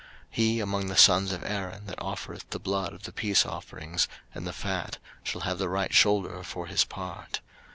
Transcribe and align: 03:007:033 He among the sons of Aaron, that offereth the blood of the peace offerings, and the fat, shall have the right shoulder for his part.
03:007:033 0.29 0.29
He 0.37 0.59
among 0.59 0.87
the 0.87 0.97
sons 0.97 1.31
of 1.31 1.43
Aaron, 1.43 1.85
that 1.85 2.01
offereth 2.01 2.49
the 2.49 2.57
blood 2.59 2.93
of 2.93 3.03
the 3.03 3.11
peace 3.11 3.45
offerings, 3.45 4.07
and 4.33 4.47
the 4.47 4.51
fat, 4.51 4.97
shall 5.23 5.41
have 5.41 5.59
the 5.59 5.69
right 5.69 5.93
shoulder 5.93 6.41
for 6.41 6.65
his 6.65 6.83
part. 6.83 7.39